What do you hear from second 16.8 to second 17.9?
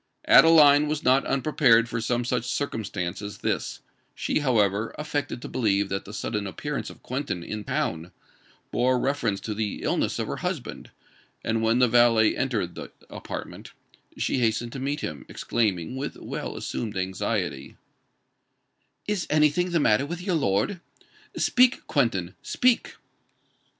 anxiety,